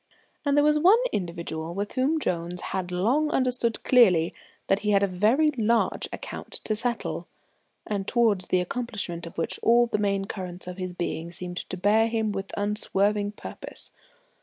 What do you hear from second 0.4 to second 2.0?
And there was one individual with